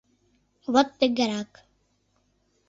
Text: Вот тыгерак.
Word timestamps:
Вот 0.73 0.87
тыгерак. 0.99 1.51